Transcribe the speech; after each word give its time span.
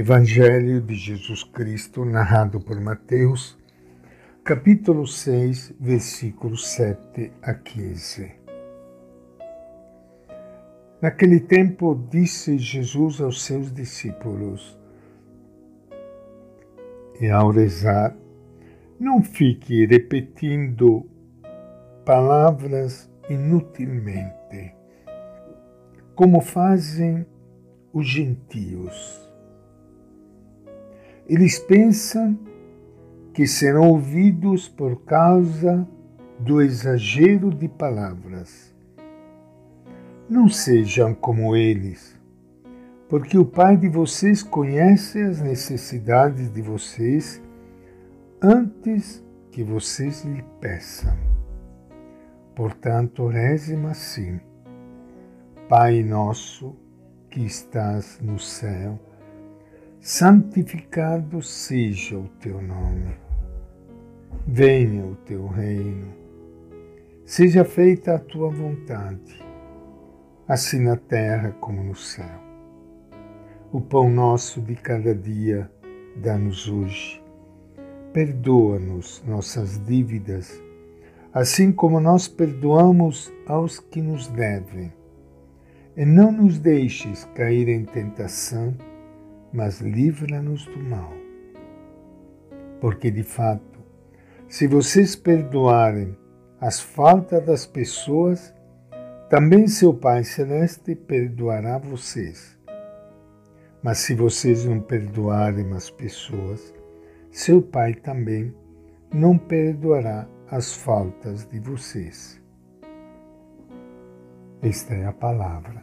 Evangelho 0.00 0.80
de 0.80 0.94
Jesus 0.94 1.44
Cristo, 1.44 2.06
narrado 2.06 2.58
por 2.58 2.80
Mateus, 2.80 3.58
capítulo 4.42 5.06
6, 5.06 5.74
versículos 5.78 6.68
7 6.68 7.30
a 7.42 7.52
15. 7.52 8.32
Naquele 11.02 11.38
tempo 11.38 11.94
disse 12.10 12.56
Jesus 12.56 13.20
aos 13.20 13.42
seus 13.44 13.70
discípulos: 13.70 14.74
E 17.20 17.28
ao 17.28 17.50
rezar, 17.50 18.16
não 18.98 19.22
fique 19.22 19.84
repetindo 19.84 21.06
palavras 22.06 23.06
inutilmente, 23.28 24.74
como 26.14 26.40
fazem 26.40 27.26
os 27.92 28.08
gentios 28.08 29.29
eles 31.32 31.60
pensam 31.60 32.36
que 33.32 33.46
serão 33.46 33.88
ouvidos 33.90 34.68
por 34.68 35.04
causa 35.04 35.86
do 36.40 36.60
exagero 36.60 37.50
de 37.50 37.68
palavras. 37.68 38.74
Não 40.28 40.48
sejam 40.48 41.14
como 41.14 41.54
eles, 41.54 42.18
porque 43.08 43.38
o 43.38 43.44
Pai 43.44 43.76
de 43.76 43.88
vocês 43.88 44.42
conhece 44.42 45.22
as 45.22 45.40
necessidades 45.40 46.52
de 46.52 46.60
vocês 46.60 47.40
antes 48.42 49.24
que 49.52 49.62
vocês 49.62 50.24
lhe 50.24 50.44
peçam. 50.60 51.16
Portanto, 52.56 53.28
rezem 53.28 53.86
assim: 53.86 54.40
Pai 55.68 56.02
nosso 56.02 56.74
que 57.30 57.44
estás 57.44 58.18
no 58.20 58.36
céu, 58.40 58.98
santificado 60.00 61.42
seja 61.42 62.16
o 62.16 62.26
teu 62.40 62.60
nome. 62.62 63.14
Venha 64.46 65.04
o 65.04 65.14
teu 65.14 65.46
reino. 65.46 66.08
Seja 67.26 67.64
feita 67.64 68.14
a 68.14 68.18
tua 68.18 68.48
vontade, 68.48 69.44
assim 70.48 70.80
na 70.80 70.96
terra 70.96 71.54
como 71.60 71.84
no 71.84 71.94
céu. 71.94 72.40
O 73.70 73.80
pão 73.80 74.10
nosso 74.10 74.60
de 74.62 74.74
cada 74.74 75.14
dia 75.14 75.70
dá-nos 76.16 76.66
hoje. 76.66 77.22
Perdoa-nos 78.12 79.22
nossas 79.28 79.78
dívidas, 79.84 80.60
assim 81.32 81.70
como 81.70 82.00
nós 82.00 82.26
perdoamos 82.26 83.30
aos 83.46 83.78
que 83.78 84.00
nos 84.00 84.28
devem. 84.28 84.92
E 85.94 86.06
não 86.06 86.32
nos 86.32 86.58
deixes 86.58 87.26
cair 87.34 87.68
em 87.68 87.84
tentação 87.84 88.74
mas 89.52 89.80
livra-nos 89.80 90.64
do 90.66 90.78
mal. 90.78 91.12
Porque, 92.80 93.10
de 93.10 93.22
fato, 93.22 93.80
se 94.48 94.66
vocês 94.66 95.14
perdoarem 95.14 96.16
as 96.60 96.80
faltas 96.80 97.44
das 97.44 97.66
pessoas, 97.66 98.54
também 99.28 99.66
seu 99.66 99.94
Pai 99.94 100.24
Celeste 100.24 100.94
perdoará 100.94 101.78
vocês. 101.78 102.58
Mas 103.82 103.98
se 103.98 104.14
vocês 104.14 104.64
não 104.64 104.80
perdoarem 104.80 105.72
as 105.72 105.88
pessoas, 105.88 106.74
seu 107.30 107.62
Pai 107.62 107.94
também 107.94 108.54
não 109.12 109.38
perdoará 109.38 110.26
as 110.50 110.74
faltas 110.74 111.46
de 111.46 111.60
vocês. 111.60 112.40
Esta 114.62 114.94
é 114.94 115.06
a 115.06 115.12
palavra 115.12 115.82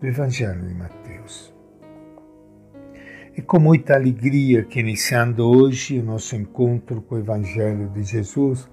do 0.00 0.06
Evangelho 0.06 0.66
de 0.66 0.74
Mateus. 0.74 1.54
E 3.34 3.40
com 3.40 3.58
muita 3.58 3.94
alegria 3.94 4.62
que 4.62 4.78
iniciando 4.78 5.48
hoje 5.48 5.98
o 5.98 6.02
nosso 6.02 6.36
encontro 6.36 7.00
com 7.00 7.14
o 7.14 7.18
Evangelho 7.18 7.88
de 7.88 8.02
Jesus, 8.02 8.68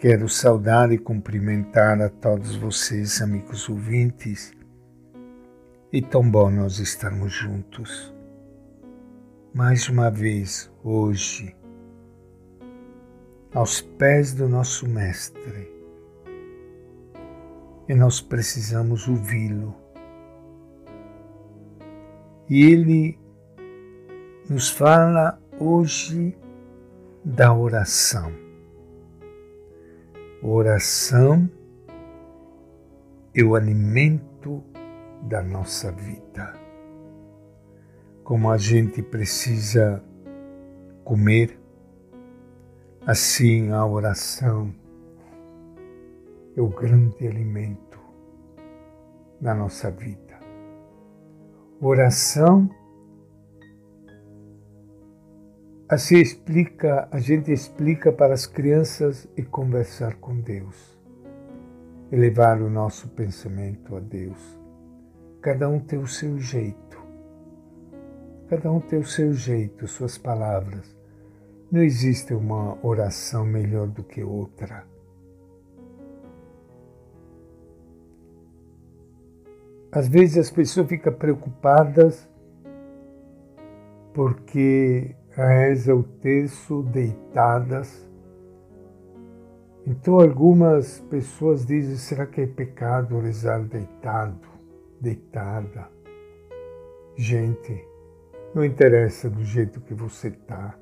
quero 0.00 0.28
saudar 0.28 0.90
e 0.90 0.98
cumprimentar 0.98 2.02
a 2.02 2.08
todos 2.08 2.56
vocês, 2.56 3.22
amigos 3.22 3.68
ouvintes. 3.68 4.52
E 5.92 6.02
tão 6.02 6.28
bom 6.28 6.50
nós 6.50 6.80
estarmos 6.80 7.32
juntos. 7.32 8.12
Mais 9.54 9.88
uma 9.88 10.10
vez, 10.10 10.68
hoje, 10.82 11.54
aos 13.54 13.80
pés 13.80 14.34
do 14.34 14.48
nosso 14.48 14.88
Mestre. 14.88 15.70
E 17.88 17.94
nós 17.94 18.20
precisamos 18.20 19.06
ouvi-lo. 19.06 19.76
E 22.48 22.64
ele 22.64 23.16
nos 24.50 24.68
fala 24.68 25.40
hoje 25.60 26.36
da 27.24 27.54
oração. 27.54 28.32
Oração 30.42 31.48
é 33.32 33.44
o 33.44 33.54
alimento 33.54 34.60
da 35.22 35.40
nossa 35.40 35.92
vida. 35.92 36.52
Como 38.24 38.50
a 38.50 38.58
gente 38.58 39.00
precisa 39.04 40.02
comer, 41.04 41.56
assim 43.06 43.70
a 43.70 43.86
oração 43.86 44.74
é 46.56 46.60
o 46.60 46.66
grande 46.66 47.24
alimento 47.24 48.00
da 49.40 49.54
nossa 49.54 49.92
vida. 49.92 50.40
Oração 51.80 52.68
Assim 55.90 56.18
explica, 56.18 57.08
a 57.10 57.18
gente 57.18 57.50
explica 57.50 58.12
para 58.12 58.32
as 58.32 58.46
crianças 58.46 59.28
e 59.36 59.42
conversar 59.42 60.14
com 60.20 60.40
Deus. 60.40 60.96
Elevar 62.12 62.62
o 62.62 62.70
nosso 62.70 63.08
pensamento 63.08 63.96
a 63.96 63.98
Deus. 63.98 64.38
Cada 65.42 65.68
um 65.68 65.80
tem 65.80 65.98
o 65.98 66.06
seu 66.06 66.38
jeito. 66.38 66.96
Cada 68.48 68.70
um 68.70 68.78
tem 68.78 69.00
o 69.00 69.04
seu 69.04 69.32
jeito, 69.32 69.88
suas 69.88 70.16
palavras. 70.16 70.96
Não 71.72 71.82
existe 71.82 72.32
uma 72.34 72.78
oração 72.86 73.44
melhor 73.44 73.88
do 73.88 74.04
que 74.04 74.22
outra. 74.22 74.86
Às 79.90 80.06
vezes 80.06 80.38
as 80.38 80.50
pessoas 80.52 80.86
ficam 80.86 81.12
preocupadas 81.12 82.28
porque 84.14 85.16
reza 85.30 85.94
o 85.94 86.02
terço 86.02 86.82
deitadas. 86.82 88.08
Então 89.86 90.20
algumas 90.20 91.00
pessoas 91.00 91.64
dizem, 91.66 91.96
será 91.96 92.26
que 92.26 92.42
é 92.42 92.46
pecado 92.46 93.18
rezar 93.18 93.60
deitado, 93.60 94.48
deitada? 95.00 95.88
Gente, 97.16 97.84
não 98.54 98.64
interessa 98.64 99.30
do 99.30 99.44
jeito 99.44 99.80
que 99.80 99.94
você 99.94 100.28
está, 100.28 100.74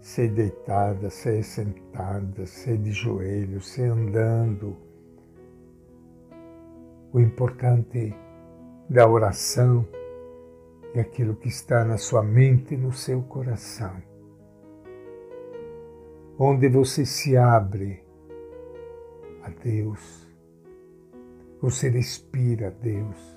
se 0.00 0.22
é 0.22 0.28
deitada, 0.28 1.10
se 1.10 1.38
é 1.38 1.42
sentada, 1.42 2.46
se 2.46 2.72
é 2.72 2.76
de 2.76 2.92
joelho, 2.92 3.60
se 3.60 3.82
é 3.82 3.86
andando. 3.86 4.76
O 7.12 7.18
importante 7.18 8.14
da 8.88 9.08
oração 9.08 9.86
é 10.98 11.02
aquilo 11.02 11.36
que 11.36 11.48
está 11.48 11.84
na 11.84 11.98
sua 11.98 12.22
mente 12.22 12.74
e 12.74 12.76
no 12.76 12.92
seu 12.92 13.22
coração. 13.22 14.02
Onde 16.38 16.68
você 16.68 17.04
se 17.04 17.36
abre 17.36 18.02
a 19.42 19.50
Deus, 19.50 20.26
você 21.60 21.88
respira 21.88 22.68
a 22.68 22.70
Deus. 22.70 23.36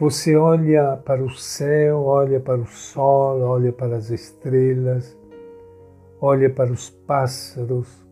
Você 0.00 0.36
olha 0.36 0.96
para 0.96 1.24
o 1.24 1.30
céu, 1.30 2.04
olha 2.04 2.38
para 2.38 2.60
o 2.60 2.66
sol, 2.66 3.40
olha 3.40 3.72
para 3.72 3.96
as 3.96 4.10
estrelas, 4.10 5.18
olha 6.20 6.48
para 6.48 6.72
os 6.72 6.90
pássaros, 6.90 8.06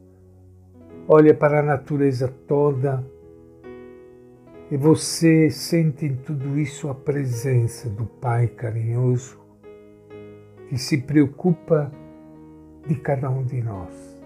olha 1.08 1.32
para 1.32 1.60
a 1.60 1.62
natureza 1.62 2.26
toda 2.48 3.04
e 4.70 4.76
você 4.76 5.48
sente 5.50 6.06
em 6.06 6.16
tudo 6.16 6.58
isso 6.58 6.88
a 6.88 6.94
presença 6.94 7.88
do 7.88 8.04
Pai 8.04 8.48
carinhoso 8.48 9.38
que 10.68 10.76
se 10.76 10.98
preocupa 10.98 11.92
de 12.86 12.96
cada 12.96 13.30
um 13.30 13.44
de 13.44 13.62
nós. 13.62 14.16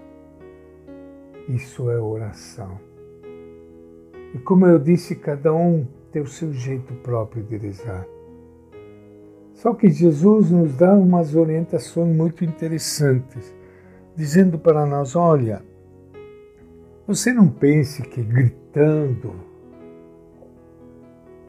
Isso 1.49 1.91
é 1.91 1.99
oração. 1.99 2.81
E 4.35 4.39
como 4.39 4.67
eu 4.67 4.79
disse, 4.79 5.17
cada 5.17 5.53
um 5.53 5.87
tem 6.13 6.23
o 6.23 6.27
seu 6.27 6.53
jeito 6.53 6.95
próprio 6.95 7.43
de 7.43 7.57
rezar. 7.57 8.07
Só 9.55 9.75
que 9.75 9.91
Jesus 9.91 10.51
nos 10.51 10.75
dá 10.77 10.95
umas 10.95 11.35
orientações 11.35 12.17
muito 12.17 12.45
interessantes, 12.45 13.55
dizendo 14.17 14.59
para 14.59 14.87
nós: 14.87 15.15
olha, 15.15 15.63
você 17.07 17.33
não 17.33 17.49
pense 17.49 18.03
que 18.03 18.23
gritando, 18.23 19.50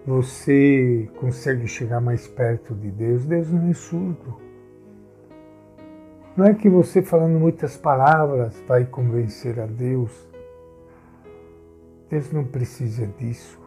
você 0.06 1.10
consegue 1.18 1.68
chegar 1.68 2.02
mais 2.02 2.28
perto 2.28 2.74
de 2.74 2.90
Deus. 2.90 3.26
Deus 3.26 3.52
não 3.52 3.70
é 3.70 3.74
surdo. 3.74 4.38
Não 6.36 6.46
é 6.46 6.54
que 6.54 6.70
você 6.70 7.02
falando 7.02 7.40
muitas 7.40 7.78
palavras 7.78 8.56
vai 8.68 8.86
convencer 8.86 9.60
a 9.60 9.66
Deus. 9.66 10.12
Deus 12.10 12.32
não 12.32 12.44
precisa 12.44 13.06
disso. 13.06 13.60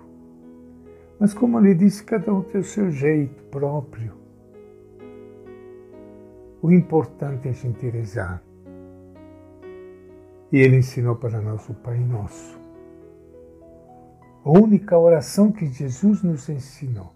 Mas 1.19 1.33
como 1.33 1.59
ele 1.61 1.75
disse, 1.75 2.03
cada 2.03 2.33
um 2.33 2.43
tem 2.43 2.61
o 2.61 2.65
seu 2.65 2.91
jeito 2.91 3.43
próprio. 3.45 4.13
O 6.61 6.73
importante 6.73 7.47
é 7.47 7.51
a 7.51 7.55
gente 7.55 7.89
rezar. 7.89 8.43
E 10.51 10.59
ele 10.59 10.79
ensinou 10.79 11.17
para 11.17 11.41
nós 11.41 11.69
o 11.69 11.75
Pai 11.75 11.99
Nosso. 11.99 12.64
A 14.45 14.51
única 14.51 14.99
oração 14.99 15.51
que 15.51 15.67
Jesus 15.67 16.23
nos 16.23 16.49
ensinou. 16.49 17.13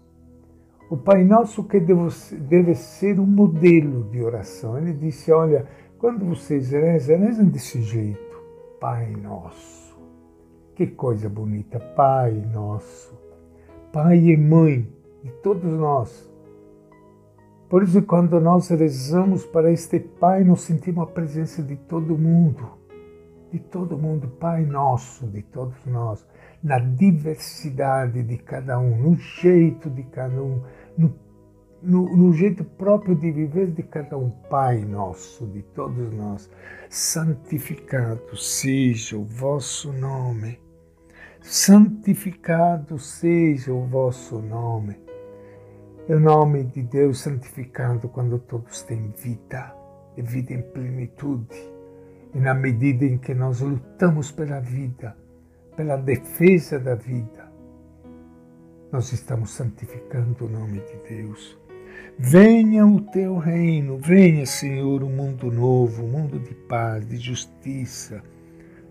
O 0.89 0.97
Pai 0.97 1.23
Nosso 1.23 1.63
que 1.63 1.79
deve 1.79 2.73
ser 2.73 3.19
um 3.19 3.25
modelo 3.25 4.09
de 4.09 4.23
oração. 4.23 4.77
Ele 4.79 4.93
disse: 4.93 5.31
Olha, 5.31 5.67
quando 5.99 6.25
vocês 6.25 6.71
rezam, 6.71 7.19
rezam 7.19 7.45
desse 7.45 7.81
jeito. 7.83 8.29
Pai 8.79 9.11
Nosso. 9.11 9.99
Que 10.73 10.87
coisa 10.87 11.29
bonita, 11.29 11.79
Pai 11.79 12.31
Nosso. 12.51 13.13
Pai 13.91 14.17
e 14.17 14.35
Mãe 14.35 14.87
de 15.23 15.31
todos 15.43 15.71
nós. 15.73 16.27
Por 17.69 17.83
isso, 17.83 18.01
quando 18.01 18.39
nós 18.39 18.69
rezamos 18.69 19.45
para 19.45 19.71
este 19.71 19.99
Pai, 19.99 20.43
nós 20.43 20.61
sentimos 20.61 21.03
a 21.03 21.11
presença 21.11 21.61
de 21.61 21.75
todo 21.75 22.17
mundo, 22.17 22.78
de 23.51 23.59
todo 23.59 23.97
mundo, 23.97 24.27
Pai 24.27 24.65
nosso, 24.65 25.27
de 25.27 25.41
todos 25.41 25.85
nós 25.85 26.25
na 26.63 26.79
diversidade 26.79 28.21
de 28.23 28.37
cada 28.37 28.79
um, 28.79 28.95
no 28.97 29.15
jeito 29.15 29.89
de 29.89 30.03
cada 30.03 30.41
um, 30.41 30.61
no, 30.97 31.15
no, 31.81 32.17
no, 32.17 32.33
jeito 32.33 32.63
próprio 32.63 33.15
de 33.15 33.31
viver 33.31 33.71
de 33.71 33.83
cada 33.83 34.17
um. 34.17 34.29
Pai 34.29 34.83
nosso, 34.83 35.47
de 35.47 35.61
todos 35.61 36.11
nós, 36.11 36.49
santificado 36.89 38.35
seja 38.35 39.17
o 39.17 39.23
vosso 39.23 39.93
nome. 39.93 40.59
Santificado 41.41 42.99
seja 42.99 43.73
o 43.73 43.85
vosso 43.85 44.39
nome. 44.39 44.97
É 46.09 46.15
o 46.15 46.19
nome 46.19 46.63
de 46.65 46.81
Deus 46.81 47.21
santificado 47.21 48.09
quando 48.09 48.39
todos 48.39 48.81
têm 48.81 49.13
vida, 49.15 49.73
e 50.17 50.21
vida 50.21 50.53
em 50.53 50.61
plenitude. 50.61 51.78
E 52.33 52.39
na 52.39 52.53
medida 52.53 53.05
em 53.05 53.17
que 53.17 53.33
nós 53.33 53.61
lutamos 53.61 54.31
pela 54.31 54.59
vida, 54.59 55.15
pela 55.75 55.97
defesa 55.97 56.79
da 56.79 56.95
vida, 56.95 57.49
nós 58.91 59.11
estamos 59.13 59.51
santificando 59.51 60.45
o 60.45 60.49
nome 60.49 60.79
de 60.81 61.15
Deus. 61.15 61.57
Venha 62.17 62.85
o 62.85 63.01
teu 63.01 63.37
reino, 63.37 63.97
venha, 63.97 64.45
Senhor, 64.45 65.03
um 65.03 65.09
mundo 65.09 65.51
novo, 65.51 66.03
um 66.03 66.07
mundo 66.07 66.39
de 66.39 66.53
paz, 66.53 67.07
de 67.07 67.17
justiça, 67.17 68.21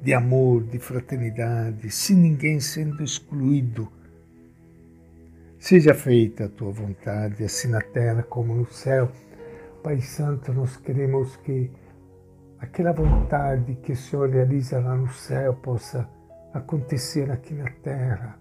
de 0.00 0.14
amor, 0.14 0.64
de 0.64 0.78
fraternidade, 0.78 1.90
sem 1.90 2.16
ninguém 2.16 2.60
sendo 2.60 3.02
excluído. 3.02 3.88
Seja 5.58 5.92
feita 5.92 6.44
a 6.44 6.48
tua 6.48 6.70
vontade, 6.70 7.44
assim 7.44 7.68
na 7.68 7.80
terra 7.80 8.22
como 8.22 8.54
no 8.54 8.66
céu. 8.66 9.10
Pai 9.82 10.00
Santo, 10.00 10.52
nós 10.52 10.76
queremos 10.76 11.36
que 11.36 11.70
aquela 12.58 12.92
vontade 12.92 13.74
que 13.76 13.92
o 13.92 13.96
Senhor 13.96 14.28
realiza 14.28 14.80
lá 14.80 14.96
no 14.96 15.08
céu 15.08 15.54
possa 15.54 16.08
acontecer 16.52 17.30
aqui 17.30 17.54
na 17.54 17.70
terra. 17.82 18.38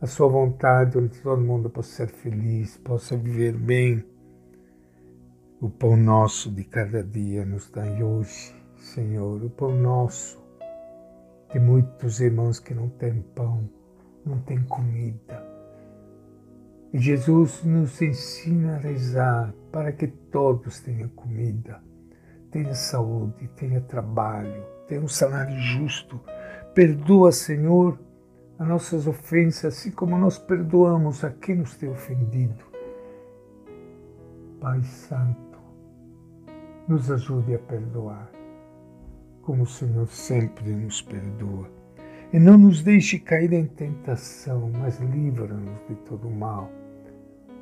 A 0.00 0.06
sua 0.06 0.28
vontade, 0.28 0.98
onde 0.98 1.20
todo 1.20 1.40
mundo 1.40 1.70
possa 1.70 2.06
ser 2.06 2.08
feliz, 2.08 2.76
possa 2.76 3.16
viver 3.16 3.56
bem. 3.56 4.04
O 5.60 5.70
pão 5.70 5.96
nosso 5.96 6.50
de 6.50 6.64
cada 6.64 7.02
dia 7.02 7.44
nos 7.44 7.70
dai 7.70 8.02
hoje, 8.02 8.54
Senhor, 8.76 9.42
o 9.42 9.48
pão 9.48 9.74
nosso. 9.74 10.42
Tem 11.50 11.62
muitos 11.62 12.20
irmãos 12.20 12.58
que 12.58 12.74
não 12.74 12.88
têm 12.88 13.22
pão, 13.34 13.68
não 14.26 14.40
têm 14.40 14.62
comida. 14.64 15.42
E 16.92 16.98
Jesus 16.98 17.64
nos 17.64 18.00
ensina 18.02 18.74
a 18.74 18.78
rezar 18.78 19.54
para 19.72 19.90
que 19.90 20.06
todos 20.06 20.80
tenham 20.80 21.08
comida, 21.08 21.80
tenham 22.54 22.74
saúde, 22.74 23.48
tenham 23.56 23.82
trabalho, 23.82 24.64
tenham 24.86 25.04
um 25.04 25.08
salário 25.08 25.58
justo 25.58 26.20
Perdoa, 26.74 27.30
Senhor, 27.30 27.96
as 28.58 28.66
nossas 28.66 29.06
ofensas, 29.06 29.76
assim 29.76 29.92
como 29.92 30.18
nós 30.18 30.38
perdoamos 30.38 31.22
a 31.22 31.30
quem 31.30 31.54
nos 31.54 31.76
tem 31.76 31.88
ofendido. 31.88 32.64
Pai 34.60 34.82
Santo, 34.82 35.60
nos 36.88 37.12
ajude 37.12 37.54
a 37.54 37.60
perdoar, 37.60 38.28
como 39.42 39.62
o 39.62 39.66
Senhor 39.66 40.08
sempre 40.08 40.68
nos 40.74 41.00
perdoa. 41.00 41.70
E 42.32 42.40
não 42.40 42.58
nos 42.58 42.82
deixe 42.82 43.20
cair 43.20 43.52
em 43.52 43.66
tentação, 43.66 44.68
mas 44.76 44.98
livra-nos 44.98 45.78
de 45.88 45.94
todo 46.06 46.28
mal. 46.28 46.68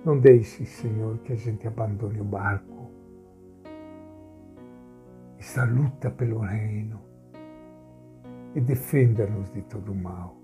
Não 0.06 0.18
deixe, 0.18 0.64
Senhor, 0.64 1.18
que 1.18 1.34
a 1.34 1.36
gente 1.36 1.68
abandone 1.68 2.18
o 2.18 2.24
barco. 2.24 2.90
Essa 5.42 5.64
luta 5.64 6.08
pelo 6.08 6.38
reino 6.38 7.00
e 8.54 8.60
defenda-nos 8.60 9.50
de 9.50 9.62
todo 9.62 9.92
mal. 9.92 10.36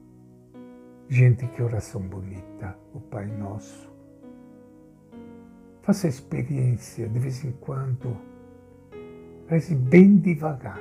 Gente, 1.08 1.46
que 1.46 1.62
oração 1.62 2.00
bonita, 2.00 2.76
o 2.92 2.98
Pai 2.98 3.26
Nosso. 3.26 3.88
Faça 5.82 6.08
experiência 6.08 7.08
de 7.08 7.16
vez 7.16 7.44
em 7.44 7.52
quando. 7.52 8.16
Reze 9.46 9.76
bem 9.76 10.16
devagar. 10.16 10.80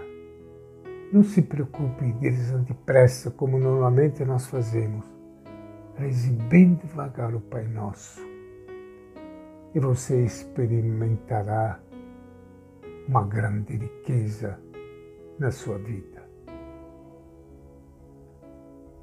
Não 1.14 1.24
se 1.24 1.44
preocupe 1.44 2.06
rezar 2.20 2.58
depressa, 2.64 3.30
como 3.30 3.60
normalmente 3.60 4.26
nós 4.26 4.48
fazemos. 4.48 5.06
Reze 5.96 6.32
bem 6.32 6.74
devagar 6.74 7.36
o 7.36 7.40
Pai 7.40 7.68
Nosso. 7.68 8.20
E 9.76 9.80
você 9.80 10.26
experimentará 10.26 11.80
uma 13.08 13.24
grande 13.24 13.78
riqueza 13.78 14.60
na 15.40 15.50
sua 15.52 15.78
vida. 15.78 16.28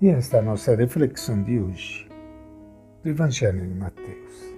E 0.01 0.09
esta 0.09 0.37
é 0.37 0.41
a 0.41 0.43
nossa 0.43 0.75
reflexão 0.75 1.43
de 1.43 1.59
hoje 1.59 2.09
do 3.03 3.09
Evangelho 3.09 3.67
de 3.67 3.75
Mateus. 3.75 4.54